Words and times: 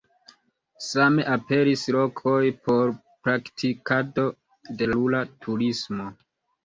Same 0.85 1.25
aperis 1.33 1.83
lokoj 1.97 2.41
por 2.69 2.89
praktikado 3.27 4.27
de 4.81 4.89
la 4.93 5.01
rura 5.01 5.21
turismo. 5.45 6.09